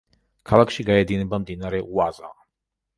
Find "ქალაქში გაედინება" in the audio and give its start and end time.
0.51-1.41